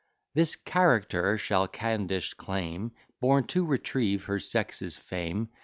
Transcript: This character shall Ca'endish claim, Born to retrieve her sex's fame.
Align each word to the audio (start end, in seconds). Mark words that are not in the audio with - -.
This 0.33 0.55
character 0.55 1.37
shall 1.37 1.67
Ca'endish 1.67 2.33
claim, 2.35 2.91
Born 3.19 3.43
to 3.49 3.63
retrieve 3.63 4.23
her 4.23 4.39
sex's 4.39 4.97
fame. 4.97 5.49